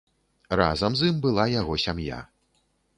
Разам 0.59 0.97
з 1.01 1.11
ім 1.11 1.21
была 1.27 1.47
яго 1.61 1.81
сям'я. 1.87 2.19